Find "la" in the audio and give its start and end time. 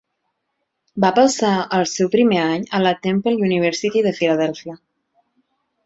2.87-2.97